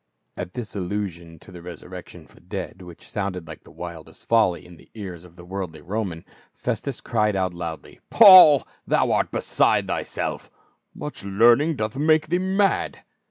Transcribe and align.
"* 0.21 0.25
At 0.35 0.53
this 0.53 0.75
allusion 0.75 1.37
to 1.41 1.51
the 1.51 1.61
resurrection 1.61 2.25
from 2.25 2.33
the 2.33 2.41
dead, 2.41 2.81
which 2.81 3.07
sounded 3.07 3.47
like 3.47 3.63
the 3.63 3.69
wildest 3.69 4.27
folly 4.27 4.65
in 4.65 4.77
the 4.77 4.89
ears 4.95 5.23
of 5.23 5.35
the 5.35 5.45
worldly 5.45 5.81
Roman, 5.81 6.25
Festus 6.55 7.01
cried 7.01 7.35
out 7.35 7.53
loudly, 7.53 7.99
"Paul, 8.09 8.67
thou 8.87 9.11
art 9.11 9.29
beside 9.29 9.85
thyself; 9.85 10.49
much 10.95 11.23
learning 11.23 11.75
doth 11.75 11.97
make 11.97 12.29
thee 12.29 12.39
mad 12.39 13.03